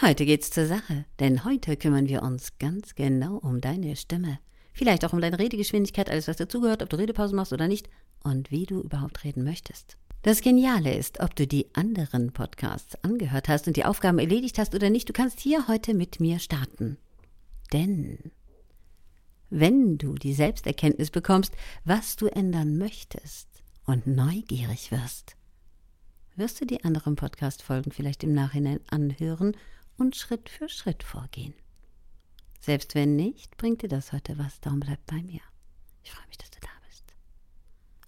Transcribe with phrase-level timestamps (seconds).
[0.00, 4.38] Heute geht's zur Sache, denn heute kümmern wir uns ganz genau um deine Stimme.
[4.72, 7.88] Vielleicht auch um deine Redegeschwindigkeit, alles was dazugehört, ob du Redepausen machst oder nicht
[8.22, 9.96] und wie du überhaupt reden möchtest.
[10.22, 14.72] Das Geniale ist, ob du die anderen Podcasts angehört hast und die Aufgaben erledigt hast
[14.72, 16.96] oder nicht, du kannst hier heute mit mir starten.
[17.72, 18.30] Denn
[19.50, 21.54] wenn du die Selbsterkenntnis bekommst,
[21.84, 23.48] was du ändern möchtest
[23.84, 25.34] und neugierig wirst,
[26.36, 29.56] wirst du die anderen Podcast-Folgen vielleicht im Nachhinein anhören
[29.98, 31.54] und Schritt für Schritt vorgehen.
[32.60, 35.40] Selbst wenn nicht, bringt dir das heute was, darum bleib bei mir.
[36.02, 37.04] Ich freue mich, dass du da bist.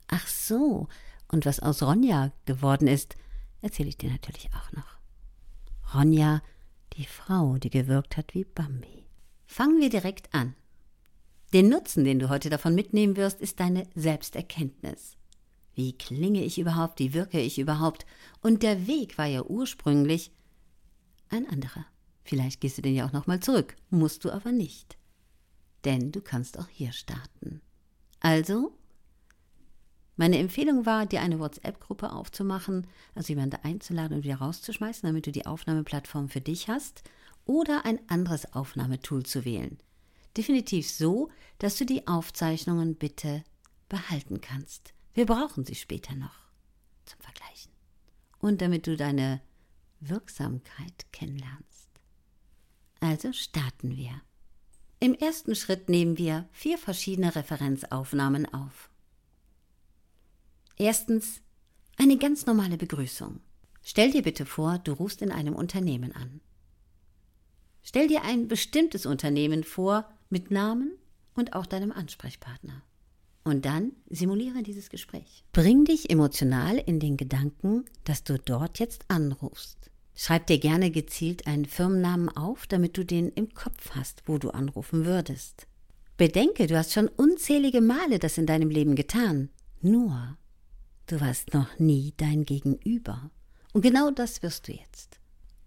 [0.08, 0.88] Ach so,
[1.28, 3.16] und was aus Ronja geworden ist,
[3.60, 4.98] erzähle ich dir natürlich auch noch.
[5.94, 6.42] Ronja,
[6.94, 9.06] die Frau, die gewirkt hat wie Bambi.
[9.46, 10.54] Fangen wir direkt an.
[11.52, 15.16] Den Nutzen, den du heute davon mitnehmen wirst, ist deine Selbsterkenntnis.
[15.74, 18.06] Wie klinge ich überhaupt, wie wirke ich überhaupt?
[18.40, 20.30] Und der Weg war ja ursprünglich
[21.30, 21.86] ein anderer.
[22.24, 24.96] Vielleicht gehst du den ja auch nochmal zurück, musst du aber nicht.
[25.84, 27.60] Denn du kannst auch hier starten.
[28.20, 28.76] Also,
[30.16, 35.32] meine Empfehlung war, dir eine WhatsApp-Gruppe aufzumachen, also jemanden einzuladen und wieder rauszuschmeißen, damit du
[35.32, 37.02] die Aufnahmeplattform für dich hast,
[37.46, 39.78] oder ein anderes Aufnahmetool zu wählen.
[40.36, 43.42] Definitiv so, dass du die Aufzeichnungen bitte
[43.88, 44.92] behalten kannst.
[45.14, 46.38] Wir brauchen sie später noch
[47.06, 47.72] zum Vergleichen.
[48.38, 49.40] Und damit du deine
[50.00, 51.90] Wirksamkeit kennenlernst.
[53.00, 54.20] Also starten wir.
[54.98, 58.90] Im ersten Schritt nehmen wir vier verschiedene Referenzaufnahmen auf.
[60.76, 61.40] Erstens
[61.96, 63.40] eine ganz normale Begrüßung.
[63.82, 66.40] Stell dir bitte vor, du rufst in einem Unternehmen an.
[67.82, 70.92] Stell dir ein bestimmtes Unternehmen vor mit Namen
[71.34, 72.82] und auch deinem Ansprechpartner.
[73.42, 75.44] Und dann simuliere dieses Gespräch.
[75.52, 79.89] Bring dich emotional in den Gedanken, dass du dort jetzt anrufst.
[80.22, 84.50] Schreib dir gerne gezielt einen Firmennamen auf, damit du den im Kopf hast, wo du
[84.50, 85.66] anrufen würdest.
[86.18, 89.48] Bedenke, du hast schon unzählige Male das in deinem Leben getan.
[89.80, 90.36] Nur,
[91.06, 93.30] du warst noch nie dein Gegenüber.
[93.72, 95.18] Und genau das wirst du jetzt.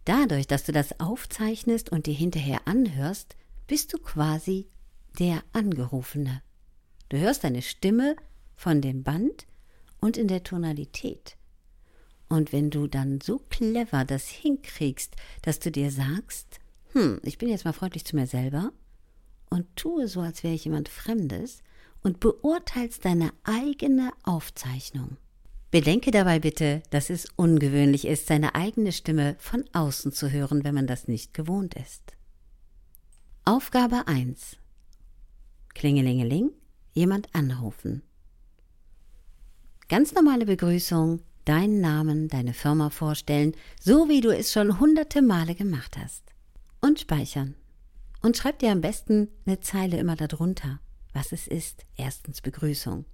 [0.06, 3.36] Dadurch, dass du das aufzeichnest und dir hinterher anhörst,
[3.66, 4.68] bist du quasi
[5.18, 6.44] der Angerufene.
[7.10, 8.16] Du hörst deine Stimme
[8.56, 9.48] von dem Band
[10.00, 11.38] und in der Tonalität.
[12.34, 16.60] Und wenn du dann so clever das hinkriegst, dass du dir sagst,
[16.94, 18.72] hm, ich bin jetzt mal freundlich zu mir selber
[19.52, 21.62] und tue so, als wäre ich jemand Fremdes
[22.02, 25.18] und beurteilst deine eigene Aufzeichnung.
[25.70, 30.74] Bedenke dabei bitte, dass es ungewöhnlich ist, seine eigene Stimme von außen zu hören, wenn
[30.74, 32.16] man das nicht gewohnt ist.
[33.46, 34.58] Aufgabe 1.
[35.76, 36.50] Klingelingeling,
[36.94, 38.02] jemand anrufen.
[39.88, 45.56] Ganz normale Begrüßung, deinen Namen, deine Firma vorstellen, so wie du es schon hunderte Male
[45.56, 46.24] gemacht hast.
[46.82, 47.56] Und speichern.
[48.22, 50.80] Und schreib dir am besten eine Zeile immer darunter,
[51.14, 51.86] was es ist.
[51.98, 53.06] Erstens Begrüßung.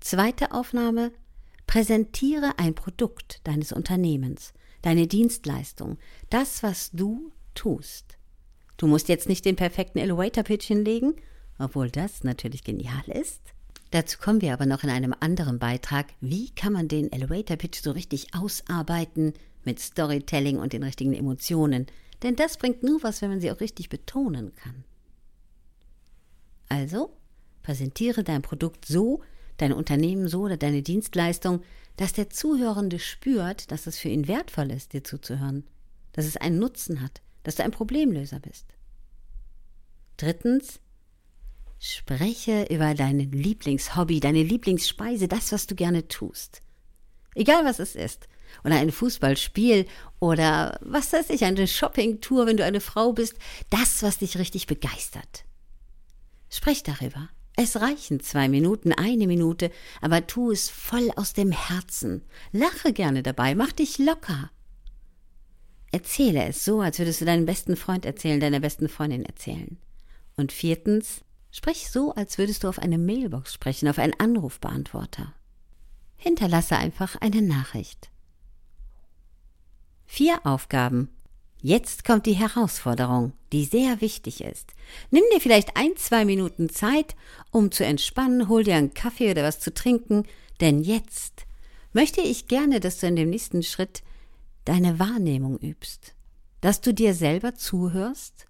[0.00, 1.12] Zweite Aufnahme.
[1.66, 4.52] Präsentiere ein Produkt deines Unternehmens,
[4.82, 5.96] deine Dienstleistung,
[6.28, 8.18] das, was du tust.
[8.76, 11.14] Du musst jetzt nicht den perfekten Elevator Pitch hinlegen,
[11.58, 13.53] obwohl das natürlich genial ist.
[13.94, 16.06] Dazu kommen wir aber noch in einem anderen Beitrag.
[16.20, 21.86] Wie kann man den Elevator Pitch so richtig ausarbeiten mit Storytelling und den richtigen Emotionen?
[22.24, 24.82] Denn das bringt nur was, wenn man sie auch richtig betonen kann.
[26.68, 27.16] Also,
[27.62, 29.22] präsentiere dein Produkt so,
[29.58, 31.62] dein Unternehmen so oder deine Dienstleistung,
[31.96, 35.62] dass der Zuhörende spürt, dass es für ihn wertvoll ist, dir zuzuhören,
[36.14, 38.66] dass es einen Nutzen hat, dass du ein Problemlöser bist.
[40.16, 40.80] Drittens,
[41.78, 46.62] Spreche über dein Lieblingshobby, deine Lieblingsspeise, das, was du gerne tust.
[47.34, 48.28] Egal was es ist.
[48.62, 49.86] Oder ein Fußballspiel
[50.20, 53.34] oder was weiß ich, eine Shoppingtour, wenn du eine Frau bist.
[53.70, 55.44] Das, was dich richtig begeistert.
[56.48, 57.28] Sprech darüber.
[57.56, 59.70] Es reichen zwei Minuten, eine Minute,
[60.00, 62.22] aber tu es voll aus dem Herzen.
[62.52, 64.50] Lache gerne dabei, mach dich locker.
[65.92, 69.78] Erzähle es so, als würdest du deinem besten Freund erzählen, deiner besten Freundin erzählen.
[70.36, 71.23] Und viertens,
[71.56, 75.32] Sprich so, als würdest du auf eine Mailbox sprechen, auf einen Anrufbeantworter.
[76.16, 78.10] Hinterlasse einfach eine Nachricht.
[80.04, 81.10] Vier Aufgaben.
[81.62, 84.74] Jetzt kommt die Herausforderung, die sehr wichtig ist.
[85.12, 87.14] Nimm dir vielleicht ein, zwei Minuten Zeit,
[87.52, 90.24] um zu entspannen, hol dir einen Kaffee oder was zu trinken,
[90.60, 91.46] denn jetzt
[91.92, 94.02] möchte ich gerne, dass du in dem nächsten Schritt
[94.64, 96.16] deine Wahrnehmung übst,
[96.60, 98.48] dass du dir selber zuhörst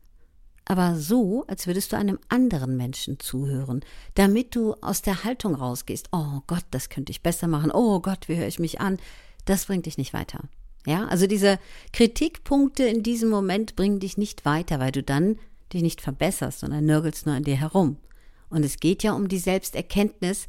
[0.64, 3.84] aber so, als würdest du einem anderen Menschen zuhören,
[4.14, 8.28] damit du aus der Haltung rausgehst, oh Gott, das könnte ich besser machen, oh Gott,
[8.28, 8.98] wie höre ich mich an,
[9.44, 10.40] das bringt dich nicht weiter.
[10.86, 11.58] Ja, also diese
[11.92, 15.38] Kritikpunkte in diesem Moment bringen dich nicht weiter, weil du dann
[15.72, 17.96] dich nicht verbesserst, sondern nörgelst nur an dir herum.
[18.48, 20.46] Und es geht ja um die Selbsterkenntnis,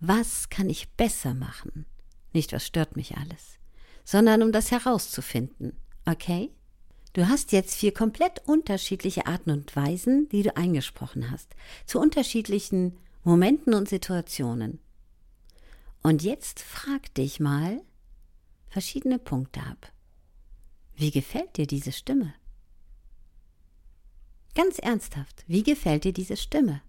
[0.00, 1.86] was kann ich besser machen?
[2.32, 3.58] Nicht, was stört mich alles,
[4.04, 5.72] sondern um das herauszufinden.
[6.06, 6.50] Okay?
[7.12, 11.54] Du hast jetzt vier komplett unterschiedliche Arten und Weisen, die du eingesprochen hast,
[11.86, 14.78] zu unterschiedlichen Momenten und Situationen.
[16.02, 17.80] Und jetzt frag dich mal
[18.68, 19.92] verschiedene Punkte ab.
[20.94, 22.34] Wie gefällt dir diese Stimme?
[24.54, 26.82] Ganz ernsthaft, wie gefällt dir diese Stimme?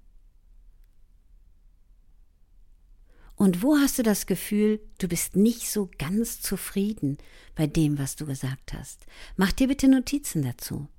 [3.40, 7.18] Und wo hast du das Gefühl, du bist nicht so ganz zufrieden
[7.56, 9.06] bei dem, was du gesagt hast?
[9.38, 10.90] Mach dir bitte Notizen dazu.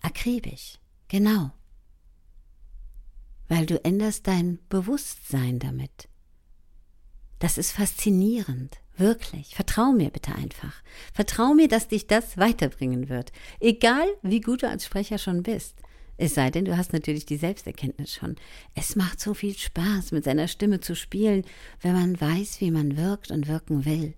[0.00, 0.78] Akribisch,
[1.08, 1.52] genau.
[3.48, 6.08] Weil du änderst dein Bewusstsein damit.
[7.38, 9.54] Das ist faszinierend, wirklich.
[9.54, 10.82] Vertrau mir bitte einfach.
[11.12, 13.30] Vertrau mir, dass dich das weiterbringen wird.
[13.60, 15.74] Egal, wie gut du als Sprecher schon bist.
[16.20, 18.34] Es sei denn, du hast natürlich die Selbsterkenntnis schon.
[18.74, 21.44] Es macht so viel Spaß, mit seiner Stimme zu spielen,
[21.80, 24.14] wenn man weiß, wie man wirkt und wirken will.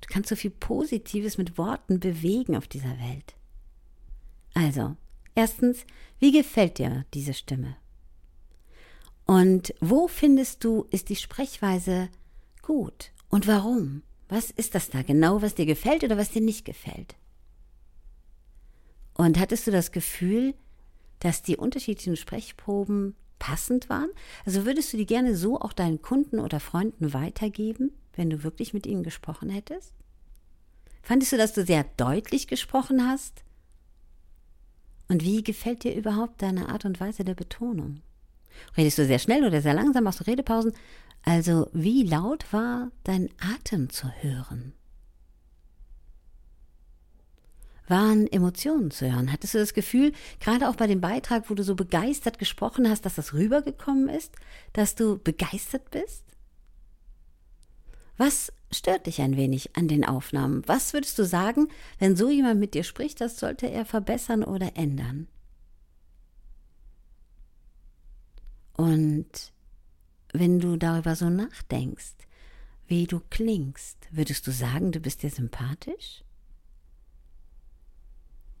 [0.00, 3.34] Du kannst so viel Positives mit Worten bewegen auf dieser Welt.
[4.54, 4.96] Also,
[5.34, 5.84] erstens,
[6.18, 7.76] wie gefällt dir diese Stimme?
[9.26, 12.08] Und wo findest du, ist die Sprechweise
[12.62, 13.12] gut?
[13.28, 14.02] Und warum?
[14.30, 17.14] Was ist das da genau, was dir gefällt oder was dir nicht gefällt?
[19.14, 20.54] Und hattest du das Gefühl,
[21.20, 24.10] dass die unterschiedlichen Sprechproben passend waren?
[24.44, 28.74] Also würdest du die gerne so auch deinen Kunden oder Freunden weitergeben, wenn du wirklich
[28.74, 29.92] mit ihnen gesprochen hättest?
[31.02, 33.44] Fandest du, dass du sehr deutlich gesprochen hast?
[35.08, 38.00] Und wie gefällt dir überhaupt deine Art und Weise der Betonung?
[38.76, 40.72] Redest du sehr schnell oder sehr langsam, machst du Redepausen?
[41.22, 44.72] Also wie laut war dein Atem zu hören?
[47.88, 49.32] Waren Emotionen zu hören.
[49.32, 53.04] Hattest du das Gefühl, gerade auch bei dem Beitrag, wo du so begeistert gesprochen hast,
[53.04, 54.34] dass das rübergekommen ist,
[54.72, 56.24] dass du begeistert bist?
[58.16, 60.62] Was stört dich ein wenig an den Aufnahmen?
[60.66, 61.68] Was würdest du sagen,
[61.98, 65.28] wenn so jemand mit dir spricht, das sollte er verbessern oder ändern?
[68.72, 69.52] Und
[70.32, 72.14] wenn du darüber so nachdenkst,
[72.86, 76.22] wie du klingst, würdest du sagen, du bist dir sympathisch?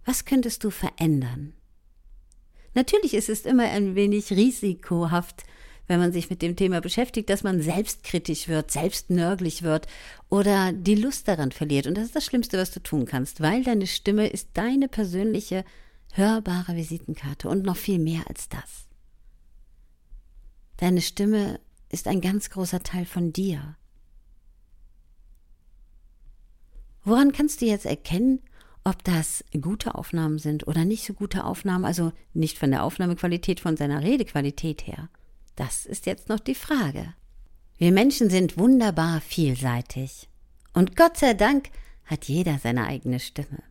[0.06, 1.52] Was könntest du verändern?
[2.74, 5.44] Natürlich ist es immer ein wenig risikohaft,
[5.88, 9.86] wenn man sich mit dem Thema beschäftigt, dass man selbstkritisch wird, selbstnörglich wird
[10.28, 11.86] oder die Lust daran verliert.
[11.86, 15.64] Und das ist das Schlimmste, was du tun kannst, weil deine Stimme ist deine persönliche,
[16.12, 18.86] hörbare Visitenkarte und noch viel mehr als das.
[20.76, 23.76] Deine Stimme ist ein ganz großer Teil von dir.
[27.04, 28.40] Woran kannst du jetzt erkennen,
[28.86, 33.58] ob das gute Aufnahmen sind oder nicht so gute Aufnahmen, also nicht von der Aufnahmequalität,
[33.58, 35.08] von seiner Redequalität her.
[35.56, 37.12] Das ist jetzt noch die Frage.
[37.78, 40.28] Wir Menschen sind wunderbar vielseitig.
[40.72, 41.70] Und Gott sei Dank
[42.04, 43.64] hat jeder seine eigene Stimme.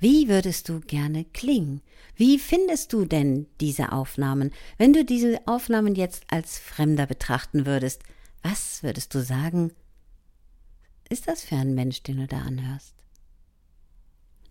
[0.00, 1.80] Wie würdest du gerne klingen?
[2.16, 4.50] Wie findest du denn diese Aufnahmen?
[4.78, 8.02] Wenn du diese Aufnahmen jetzt als Fremder betrachten würdest,
[8.42, 9.70] was würdest du sagen?
[11.08, 12.99] Ist das für ein Mensch, den du da anhörst?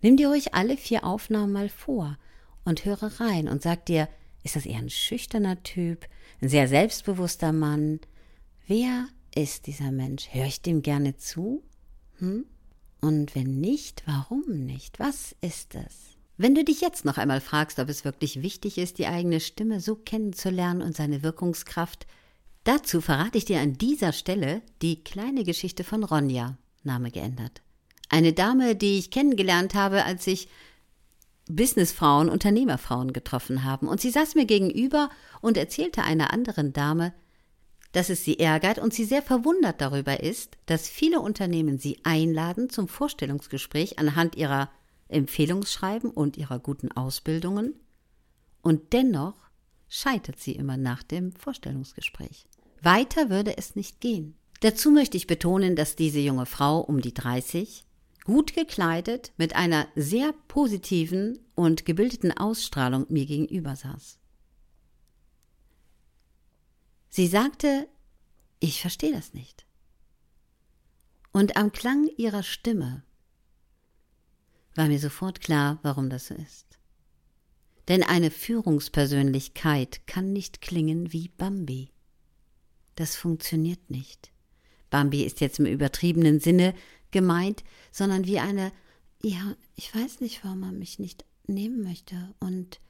[0.02, 2.16] Nimm dir ruhig alle vier Aufnahmen mal vor
[2.64, 4.08] und höre rein und sag dir,
[4.42, 6.06] ist das eher ein schüchterner Typ,
[6.40, 8.00] ein sehr selbstbewusster Mann?
[8.66, 10.32] Wer ist dieser Mensch?
[10.32, 11.62] Höre ich dem gerne zu?
[12.18, 12.46] Hm?
[13.00, 14.98] Und wenn nicht, warum nicht?
[14.98, 16.16] Was ist es?
[16.36, 19.80] Wenn du dich jetzt noch einmal fragst, ob es wirklich wichtig ist, die eigene Stimme
[19.80, 22.06] so kennenzulernen und seine Wirkungskraft,
[22.64, 27.60] dazu verrate ich dir an dieser Stelle die kleine Geschichte von Ronja, Name geändert.
[28.10, 30.48] Eine Dame, die ich kennengelernt habe, als ich
[31.46, 33.88] Businessfrauen, Unternehmerfrauen getroffen haben.
[33.88, 37.14] Und sie saß mir gegenüber und erzählte einer anderen Dame,
[37.92, 42.68] dass es sie ärgert und sie sehr verwundert darüber ist, dass viele Unternehmen sie einladen
[42.68, 44.70] zum Vorstellungsgespräch anhand ihrer
[45.08, 47.74] Empfehlungsschreiben und ihrer guten Ausbildungen.
[48.62, 49.34] Und dennoch
[49.88, 52.46] scheitert sie immer nach dem Vorstellungsgespräch.
[52.80, 54.36] Weiter würde es nicht gehen.
[54.60, 57.84] Dazu möchte ich betonen, dass diese junge Frau um die 30
[58.24, 64.18] gut gekleidet, mit einer sehr positiven und gebildeten Ausstrahlung mir gegenüber saß.
[67.08, 67.88] Sie sagte,
[68.60, 69.66] ich verstehe das nicht.
[71.32, 73.02] Und am Klang ihrer Stimme
[74.74, 76.78] war mir sofort klar, warum das so ist.
[77.88, 81.90] Denn eine Führungspersönlichkeit kann nicht klingen wie Bambi.
[82.94, 84.30] Das funktioniert nicht.
[84.90, 86.74] Bambi ist jetzt im übertriebenen Sinne
[87.10, 88.72] gemeint, sondern wie eine
[89.22, 92.34] ja, ich weiß nicht, warum man mich nicht nehmen möchte.
[92.40, 92.80] Und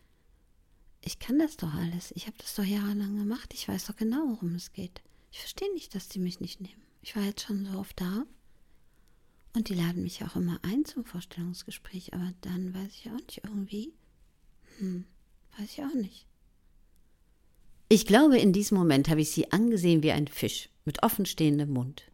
[1.01, 2.13] ich kann das doch alles.
[2.15, 3.53] Ich habe das doch jahrelang gemacht.
[3.55, 5.03] Ich weiß doch genau, worum es geht.
[5.33, 6.83] Ich verstehe nicht, dass die mich nicht nehmen.
[7.03, 8.25] Ich war jetzt schon so oft da.
[9.55, 12.15] Und die laden mich auch immer ein zum Vorstellungsgespräch.
[12.15, 13.93] Aber dann weiß ich auch nicht irgendwie.
[14.79, 15.05] Hm,
[15.59, 16.27] weiß ich auch nicht.
[17.89, 22.05] Ich glaube, in diesem Moment habe ich sie angesehen wie ein Fisch mit offenstehendem Mund.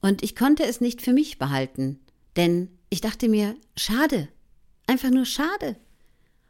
[0.00, 2.00] Und ich konnte es nicht für mich behalten,
[2.36, 4.28] denn ich dachte mir, schade,
[4.86, 5.76] einfach nur schade.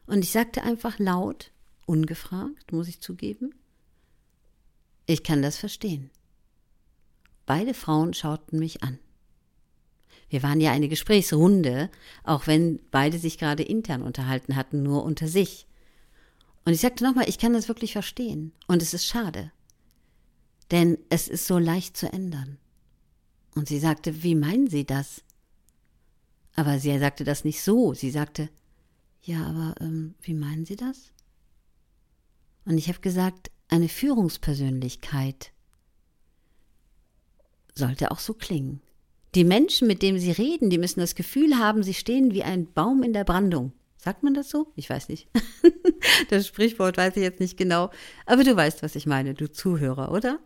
[0.05, 1.51] Und ich sagte einfach laut,
[1.85, 3.53] ungefragt, muss ich zugeben,
[5.05, 6.09] ich kann das verstehen.
[7.45, 8.99] Beide Frauen schauten mich an.
[10.29, 11.89] Wir waren ja eine Gesprächsrunde,
[12.23, 15.67] auch wenn beide sich gerade intern unterhalten hatten, nur unter sich.
[16.63, 18.53] Und ich sagte nochmal, ich kann das wirklich verstehen.
[18.67, 19.51] Und es ist schade.
[20.69, 22.57] Denn es ist so leicht zu ändern.
[23.55, 25.23] Und sie sagte, wie meinen Sie das?
[26.55, 27.93] Aber sie sagte das nicht so.
[27.93, 28.49] Sie sagte,
[29.21, 31.11] ja, aber ähm, wie meinen Sie das?
[32.65, 35.51] Und ich habe gesagt, eine Führungspersönlichkeit
[37.73, 38.81] sollte auch so klingen.
[39.33, 42.71] Die Menschen, mit denen sie reden, die müssen das Gefühl haben, sie stehen wie ein
[42.73, 43.71] Baum in der Brandung.
[43.95, 44.73] Sagt man das so?
[44.75, 45.29] Ich weiß nicht.
[46.29, 47.91] das Sprichwort weiß ich jetzt nicht genau.
[48.25, 50.39] Aber du weißt, was ich meine, du Zuhörer, oder?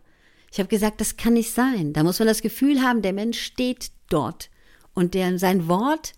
[0.50, 1.92] Ich habe gesagt, das kann nicht sein.
[1.92, 4.50] Da muss man das Gefühl haben, der Mensch steht dort
[4.94, 6.14] und der, sein Wort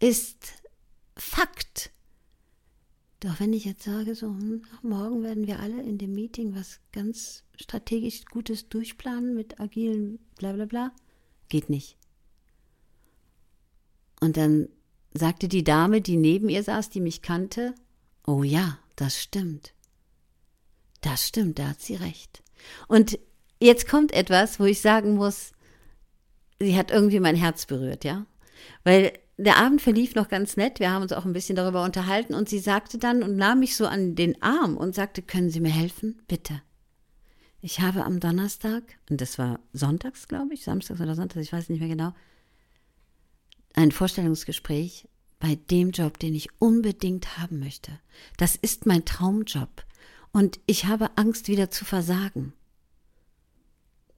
[0.00, 0.54] ist
[1.16, 1.90] Fakt.
[3.20, 6.80] Doch wenn ich jetzt sage, so, hm, morgen werden wir alle in dem Meeting was
[6.92, 10.92] ganz strategisch Gutes durchplanen mit agilen bla bla bla,
[11.48, 11.96] geht nicht.
[14.20, 14.68] Und dann
[15.14, 17.74] sagte die Dame, die neben ihr saß, die mich kannte,
[18.26, 19.72] oh ja, das stimmt.
[21.00, 22.42] Das stimmt, da hat sie recht.
[22.88, 23.18] Und
[23.60, 25.52] jetzt kommt etwas, wo ich sagen muss,
[26.60, 28.26] sie hat irgendwie mein Herz berührt, ja?
[28.84, 30.80] Weil der Abend verlief noch ganz nett.
[30.80, 33.76] Wir haben uns auch ein bisschen darüber unterhalten und sie sagte dann und nahm mich
[33.76, 36.22] so an den Arm und sagte, können Sie mir helfen?
[36.26, 36.62] Bitte.
[37.60, 41.68] Ich habe am Donnerstag, und das war sonntags, glaube ich, samstags oder sonntags, ich weiß
[41.68, 42.14] nicht mehr genau,
[43.74, 45.08] ein Vorstellungsgespräch
[45.38, 47.92] bei dem Job, den ich unbedingt haben möchte.
[48.38, 49.84] Das ist mein Traumjob.
[50.32, 52.52] Und ich habe Angst, wieder zu versagen.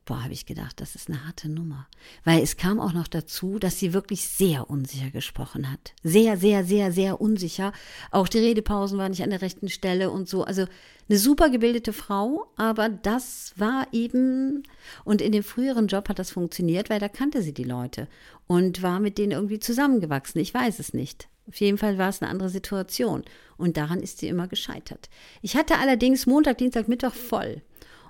[0.09, 1.87] Boah, habe ich gedacht, das ist eine harte Nummer.
[2.25, 5.93] Weil es kam auch noch dazu, dass sie wirklich sehr unsicher gesprochen hat.
[6.03, 7.75] Sehr, sehr, sehr, sehr unsicher.
[8.11, 10.45] Auch die Redepausen waren nicht an der rechten Stelle und so.
[10.45, 10.65] Also
[11.11, 14.63] eine super gebildete Frau, aber das war eben,
[15.05, 18.09] und in dem früheren Job hat das funktioniert, weil da kannte sie die Leute
[18.47, 20.41] und war mit denen irgendwie zusammengewachsen.
[20.41, 21.29] Ich weiß es nicht.
[21.49, 23.25] Auf jeden Fall war es eine andere Situation.
[23.59, 25.11] Und daran ist sie immer gescheitert.
[25.43, 27.61] Ich hatte allerdings Montag, Dienstag, Mittwoch voll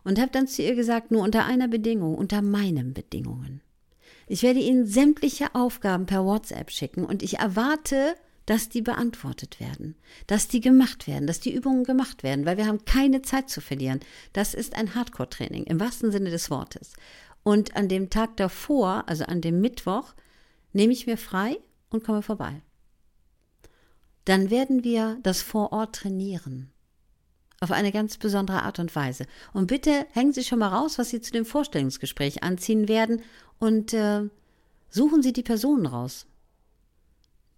[0.08, 3.60] und habe dann zu ihr gesagt, nur unter einer Bedingung, unter meinen Bedingungen.
[4.26, 8.14] Ich werde Ihnen sämtliche Aufgaben per WhatsApp schicken und ich erwarte,
[8.46, 9.96] dass die beantwortet werden,
[10.26, 13.60] dass die gemacht werden, dass die Übungen gemacht werden, weil wir haben keine Zeit zu
[13.60, 14.00] verlieren.
[14.32, 16.94] Das ist ein Hardcore-Training im wahrsten Sinne des Wortes.
[17.42, 20.14] Und an dem Tag davor, also an dem Mittwoch,
[20.72, 21.58] nehme ich mir frei
[21.90, 22.62] und komme vorbei.
[24.24, 26.72] Dann werden wir das vor Ort trainieren
[27.60, 29.26] auf eine ganz besondere Art und Weise.
[29.52, 33.22] Und bitte hängen Sie schon mal raus, was Sie zu dem Vorstellungsgespräch anziehen werden
[33.58, 34.28] und äh,
[34.88, 36.26] suchen Sie die Personen raus,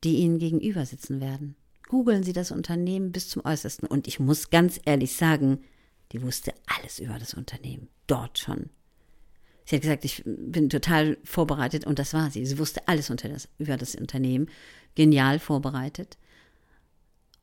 [0.02, 1.54] die Ihnen gegenüber sitzen werden.
[1.88, 3.87] Googeln Sie das Unternehmen bis zum Äußersten.
[3.88, 5.61] Und ich muss ganz ehrlich sagen,
[6.12, 7.88] die wusste alles über das Unternehmen.
[8.07, 8.71] Dort schon.
[9.66, 12.45] Sie hat gesagt, ich bin total vorbereitet und das war sie.
[12.45, 14.49] Sie wusste alles das, über das Unternehmen.
[14.97, 16.16] Genial vorbereitet.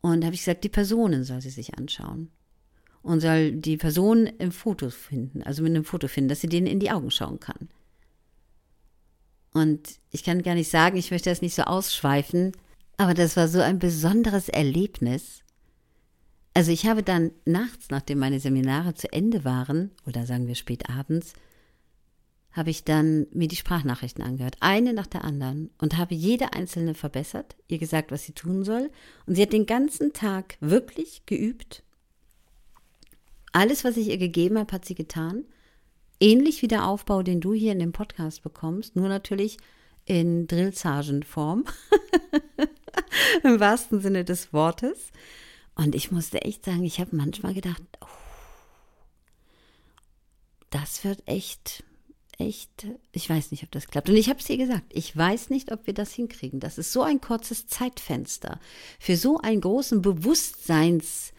[0.01, 2.31] Und da habe ich gesagt, die Personen soll sie sich anschauen
[3.07, 6.67] und soll die Person im Foto finden, also mit einem Foto finden, dass sie denen
[6.67, 7.69] in die Augen schauen kann.
[9.53, 12.51] Und ich kann gar nicht sagen, ich möchte das nicht so ausschweifen,
[12.97, 15.39] aber das war so ein besonderes Erlebnis.
[16.53, 20.89] Also ich habe dann nachts, nachdem meine Seminare zu Ende waren, oder sagen wir spät
[20.89, 21.31] abends,
[22.51, 26.93] habe ich dann mir die Sprachnachrichten angehört, eine nach der anderen, und habe jede einzelne
[26.93, 28.91] verbessert, ihr gesagt, was sie tun soll.
[29.25, 31.83] Und sie hat den ganzen Tag wirklich geübt
[33.57, 35.43] alles, was ich ihr gegeben habe, hat sie getan.
[36.19, 39.57] Ähnlich wie der Aufbau, den du hier in dem Podcast bekommst, nur natürlich
[40.05, 41.65] in Drillsargenform.
[43.43, 45.11] Im wahrsten Sinne des Wortes.
[45.73, 48.05] Und ich musste echt sagen, ich habe manchmal gedacht, oh,
[50.69, 51.83] das wird echt,
[52.37, 54.09] echt, ich weiß nicht, ob das klappt.
[54.09, 56.59] Und ich habe es ihr gesagt, ich weiß nicht, ob wir das hinkriegen.
[56.59, 58.59] Das ist so ein kurzes Zeitfenster
[58.99, 61.33] für so einen großen Bewusstseins-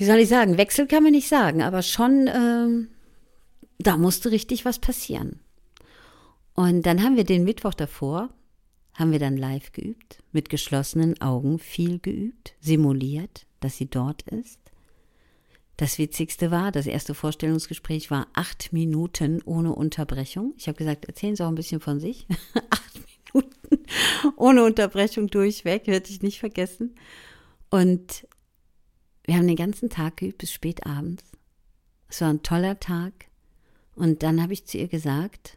[0.00, 2.88] wie soll ich sagen, Wechsel kann man nicht sagen, aber schon, ähm,
[3.78, 5.40] da musste richtig was passieren.
[6.54, 8.30] Und dann haben wir den Mittwoch davor,
[8.94, 14.58] haben wir dann live geübt, mit geschlossenen Augen viel geübt, simuliert, dass sie dort ist.
[15.76, 20.54] Das Witzigste war, das erste Vorstellungsgespräch war acht Minuten ohne Unterbrechung.
[20.56, 22.26] Ich habe gesagt, erzählen Sie auch ein bisschen von sich.
[22.70, 23.84] acht Minuten
[24.36, 26.94] ohne Unterbrechung durchweg, werde ich nicht vergessen.
[27.68, 28.26] Und
[29.30, 31.22] wir haben den ganzen Tag geübt bis spät abends.
[32.08, 33.12] Es war ein toller Tag.
[33.94, 35.56] Und dann habe ich zu ihr gesagt,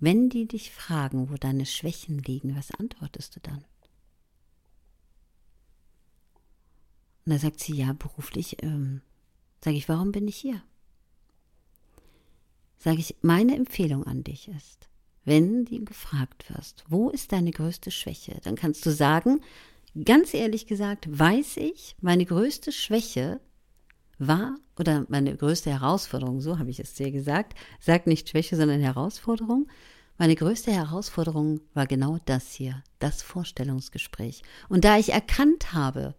[0.00, 3.64] wenn die dich fragen, wo deine Schwächen liegen, was antwortest du dann?
[7.24, 9.00] Und da sagt sie, ja, beruflich, ähm,
[9.62, 10.60] sage ich, warum bin ich hier?
[12.78, 14.88] Sage ich, meine Empfehlung an dich ist,
[15.24, 19.40] wenn du gefragt wirst, wo ist deine größte Schwäche, dann kannst du sagen,
[20.04, 23.40] ganz ehrlich gesagt, weiß ich, meine größte Schwäche
[24.18, 28.80] war oder meine größte Herausforderung, so habe ich es dir gesagt, sag nicht Schwäche, sondern
[28.80, 29.68] Herausforderung.
[30.16, 34.42] Meine größte Herausforderung war genau das hier, das Vorstellungsgespräch.
[34.68, 36.14] Und da ich erkannt habe,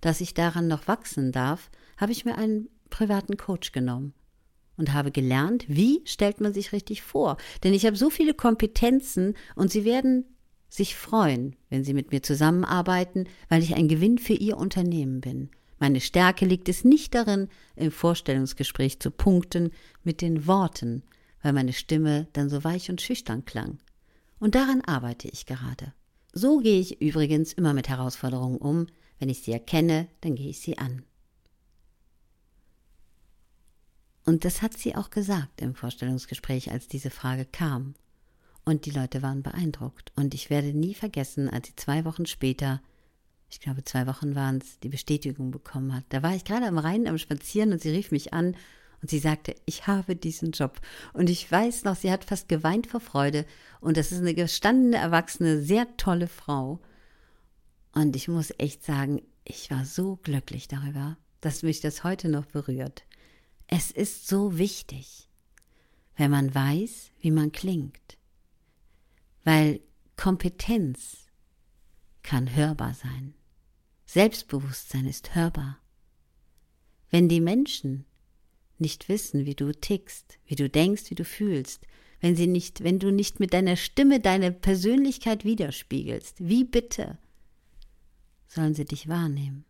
[0.00, 4.14] dass ich daran noch wachsen darf, habe ich mir einen privaten Coach genommen
[4.76, 7.36] und habe gelernt, wie stellt man sich richtig vor.
[7.62, 10.35] Denn ich habe so viele Kompetenzen und sie werden
[10.76, 15.50] sich freuen, wenn sie mit mir zusammenarbeiten, weil ich ein Gewinn für ihr Unternehmen bin.
[15.78, 19.72] Meine Stärke liegt es nicht darin, im Vorstellungsgespräch zu punkten
[20.04, 21.02] mit den Worten,
[21.42, 23.78] weil meine Stimme dann so weich und schüchtern klang.
[24.38, 25.92] Und daran arbeite ich gerade.
[26.32, 28.86] So gehe ich übrigens immer mit Herausforderungen um.
[29.18, 31.02] Wenn ich sie erkenne, dann gehe ich sie an.
[34.26, 37.94] Und das hat sie auch gesagt im Vorstellungsgespräch, als diese Frage kam.
[38.66, 40.12] Und die Leute waren beeindruckt.
[40.16, 42.82] Und ich werde nie vergessen, als sie zwei Wochen später
[43.48, 46.04] ich glaube zwei Wochen waren es, die Bestätigung bekommen hat.
[46.08, 48.56] Da war ich gerade am Rhein am Spazieren und sie rief mich an
[49.02, 50.80] und sie sagte, ich habe diesen Job.
[51.12, 53.46] Und ich weiß noch, sie hat fast geweint vor Freude
[53.80, 56.80] und das ist eine gestandene, erwachsene, sehr tolle Frau.
[57.92, 62.46] Und ich muss echt sagen, ich war so glücklich darüber, dass mich das heute noch
[62.46, 63.04] berührt.
[63.68, 65.28] Es ist so wichtig,
[66.16, 68.16] wenn man weiß, wie man klingt.
[69.46, 69.80] Weil
[70.16, 71.28] Kompetenz
[72.24, 73.32] kann hörbar sein.
[74.04, 75.78] Selbstbewusstsein ist hörbar.
[77.10, 78.06] Wenn die Menschen
[78.78, 81.86] nicht wissen, wie du tickst, wie du denkst, wie du fühlst,
[82.20, 87.16] wenn sie nicht, wenn du nicht mit deiner Stimme deine Persönlichkeit widerspiegelst, wie bitte
[88.48, 89.64] sollen sie dich wahrnehmen?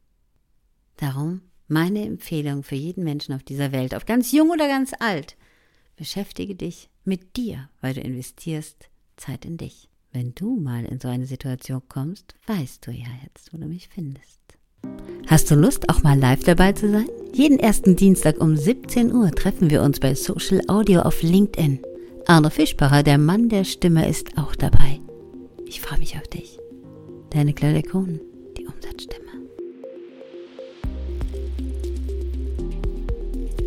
[0.96, 5.36] Darum meine Empfehlung für jeden Menschen auf dieser Welt, ob ganz jung oder ganz alt,
[5.96, 9.88] beschäftige dich mit dir, weil du investierst Zeit in dich.
[10.12, 13.88] Wenn du mal in so eine Situation kommst, weißt du ja jetzt, wo du mich
[13.88, 14.40] findest.
[15.26, 17.08] Hast du Lust, auch mal live dabei zu sein?
[17.32, 21.80] Jeden ersten Dienstag um 17 Uhr treffen wir uns bei Social Audio auf LinkedIn.
[22.26, 25.00] Arno Fischbacher, der Mann der Stimme, ist auch dabei.
[25.66, 26.58] Ich freue mich auf dich.
[27.30, 28.20] Deine Claudia Kohn.